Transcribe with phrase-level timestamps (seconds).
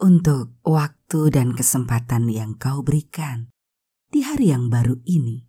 [0.00, 3.52] untuk waktu dan kesempatan yang kau berikan
[4.08, 5.44] di hari yang baru ini.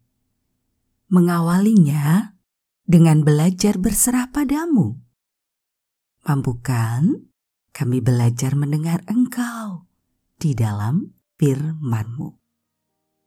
[1.07, 2.35] Mengawalinya
[2.83, 4.99] dengan belajar berserah padamu.
[6.27, 7.31] Mampukan
[7.71, 9.87] kami belajar mendengar engkau
[10.37, 12.29] di dalam firman-Mu.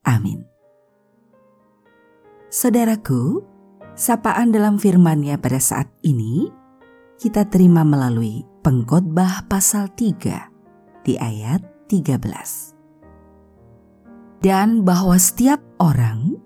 [0.07, 0.45] Amin.
[2.53, 3.43] Saudaraku,
[3.99, 6.47] sapaan dalam firman-Nya pada saat ini
[7.19, 10.54] kita terima melalui pengkhotbah pasal 3
[11.05, 11.61] di ayat
[11.93, 12.75] 13.
[14.41, 16.37] Dan bahwa setiap orang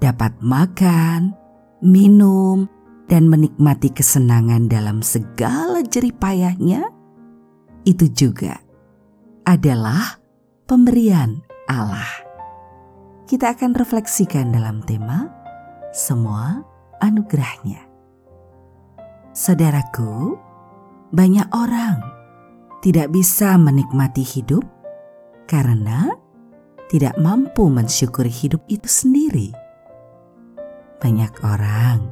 [0.00, 1.32] dapat makan,
[1.80, 2.68] minum,
[3.06, 6.88] dan menikmati kesenangan dalam segala jeripayahnya,
[7.84, 8.56] itu juga
[9.44, 10.20] adalah
[10.64, 12.08] pemberian Allah.
[13.28, 15.28] Kita akan refleksikan dalam tema
[15.92, 16.64] semua
[17.00, 17.84] anugerahnya.
[19.32, 20.36] Saudaraku,
[21.12, 22.21] banyak orang
[22.82, 24.66] tidak bisa menikmati hidup
[25.46, 26.10] karena
[26.90, 29.48] tidak mampu mensyukuri hidup itu sendiri.
[30.98, 32.10] Banyak orang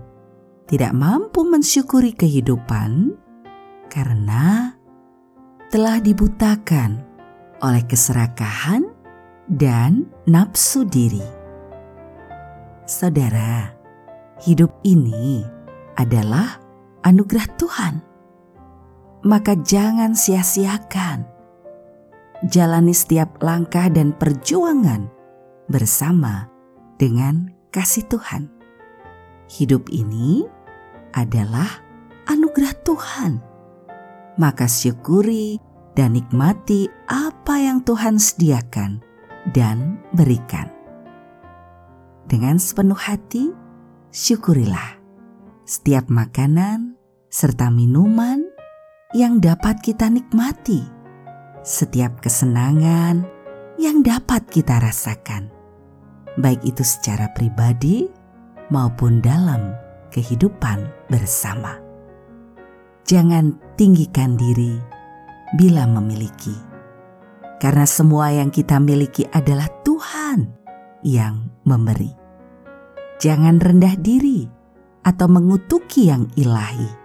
[0.71, 3.19] tidak mampu mensyukuri kehidupan
[3.91, 4.79] karena
[5.75, 7.03] telah dibutakan
[7.67, 8.87] oleh keserakahan
[9.51, 11.23] dan nafsu diri.
[12.87, 13.75] Saudara,
[14.47, 15.43] hidup ini
[15.99, 16.63] adalah
[17.03, 18.10] anugerah Tuhan
[19.25, 21.29] maka jangan sia-siakan.
[22.49, 25.13] Jalani setiap langkah dan perjuangan
[25.69, 26.49] bersama
[26.97, 28.49] dengan kasih Tuhan.
[29.51, 30.49] Hidup ini
[31.13, 31.69] adalah
[32.25, 33.33] anugerah Tuhan.
[34.41, 35.61] Maka syukuri
[35.93, 39.05] dan nikmati apa yang Tuhan sediakan
[39.53, 40.71] dan berikan.
[42.31, 43.51] Dengan sepenuh hati,
[44.15, 44.97] syukurilah
[45.67, 46.95] setiap makanan
[47.31, 48.50] serta minuman
[49.11, 50.87] yang dapat kita nikmati,
[51.67, 53.27] setiap kesenangan
[53.75, 55.51] yang dapat kita rasakan,
[56.39, 58.07] baik itu secara pribadi
[58.71, 59.75] maupun dalam
[60.15, 61.75] kehidupan bersama.
[63.03, 64.79] Jangan tinggikan diri
[65.59, 66.55] bila memiliki,
[67.59, 70.47] karena semua yang kita miliki adalah Tuhan
[71.03, 72.15] yang memberi.
[73.19, 74.47] Jangan rendah diri
[75.03, 77.00] atau mengutuki yang ilahi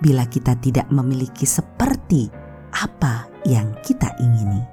[0.00, 2.32] bila kita tidak memiliki seperti
[2.72, 4.64] apa yang kita ingini.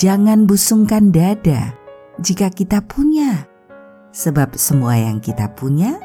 [0.00, 1.76] Jangan busungkan dada
[2.20, 3.44] jika kita punya,
[4.16, 6.00] sebab semua yang kita punya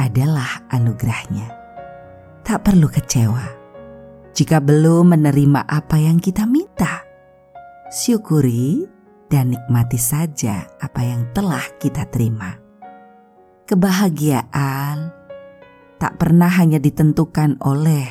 [0.00, 1.52] adalah anugerahnya.
[2.44, 3.44] Tak perlu kecewa
[4.36, 7.00] jika belum menerima apa yang kita minta.
[7.88, 8.84] Syukuri
[9.32, 12.60] dan nikmati saja apa yang telah kita terima.
[13.64, 15.15] Kebahagiaan
[15.96, 18.06] tak pernah hanya ditentukan oleh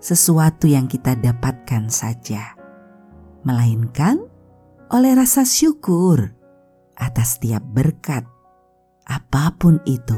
[0.00, 2.56] sesuatu yang kita dapatkan saja,
[3.44, 4.22] melainkan
[4.90, 6.32] oleh rasa syukur
[6.96, 8.24] atas setiap berkat,
[9.06, 10.16] apa pun itu.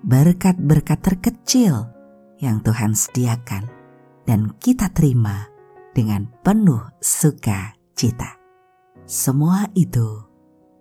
[0.00, 1.84] Berkat-berkat terkecil
[2.40, 3.68] yang Tuhan sediakan
[4.24, 5.44] dan kita terima
[5.92, 8.40] dengan penuh sukacita.
[9.04, 10.24] Semua itu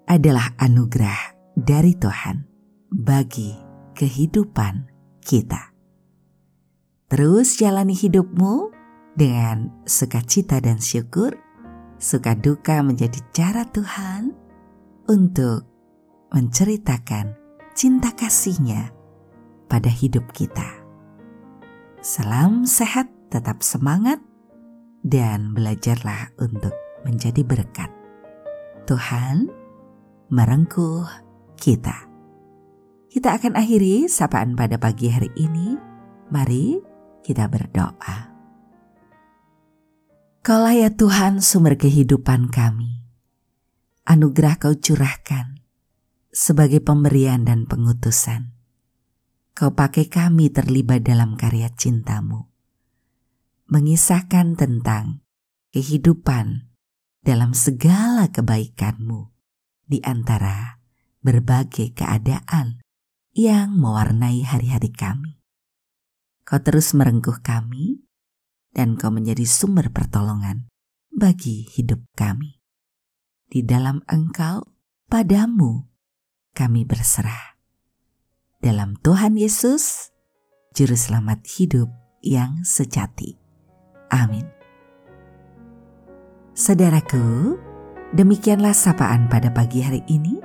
[0.08, 2.48] adalah anugerah dari Tuhan
[2.90, 3.69] bagi
[4.00, 4.88] kehidupan
[5.20, 5.76] kita.
[7.12, 8.72] Terus jalani hidupmu
[9.20, 11.36] dengan sukacita dan syukur,
[12.00, 14.32] suka duka menjadi cara Tuhan
[15.12, 15.68] untuk
[16.32, 17.36] menceritakan
[17.76, 18.96] cinta kasihnya
[19.68, 20.80] pada hidup kita.
[22.00, 24.24] Salam sehat, tetap semangat,
[25.04, 26.72] dan belajarlah untuk
[27.04, 27.92] menjadi berkat.
[28.88, 29.52] Tuhan
[30.32, 31.04] merengkuh
[31.60, 32.09] kita.
[33.10, 35.74] Kita akan akhiri sapaan pada pagi hari ini.
[36.30, 36.78] Mari
[37.26, 38.30] kita berdoa.
[40.46, 43.02] Kaulah ya Tuhan sumber kehidupan kami.
[44.06, 45.58] Anugerah kau curahkan
[46.30, 48.54] sebagai pemberian dan pengutusan.
[49.58, 52.46] Kau pakai kami terlibat dalam karya cintamu.
[53.74, 55.26] Mengisahkan tentang
[55.74, 56.70] kehidupan
[57.26, 59.34] dalam segala kebaikanmu
[59.90, 60.78] di antara
[61.26, 62.86] berbagai keadaan
[63.40, 65.40] yang mewarnai hari-hari kami.
[66.44, 68.04] Kau terus merengkuh kami
[68.76, 70.68] dan Kau menjadi sumber pertolongan
[71.08, 72.60] bagi hidup kami.
[73.48, 74.68] Di dalam Engkau,
[75.08, 75.88] padamu,
[76.52, 77.56] kami berserah.
[78.60, 80.12] Dalam Tuhan Yesus,
[80.76, 81.88] Juru Selamat hidup
[82.20, 83.40] yang sejati.
[84.12, 84.44] Amin.
[86.52, 87.56] Saudaraku,
[88.12, 90.44] demikianlah sapaan pada pagi hari ini.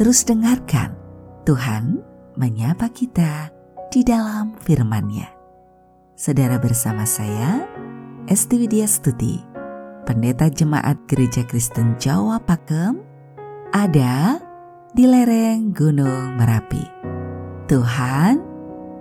[0.00, 0.96] Terus dengarkan,
[1.44, 3.52] Tuhan menyapa kita
[3.92, 5.28] di dalam firman-Nya.
[6.16, 7.66] Saudara bersama saya,
[8.28, 9.42] Esti Widya Stuti,
[10.06, 13.00] Pendeta Jemaat Gereja Kristen Jawa Pakem,
[13.72, 14.38] ada
[14.92, 16.84] di lereng Gunung Merapi.
[17.66, 18.38] Tuhan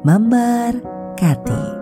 [0.08, 1.81] memberkati.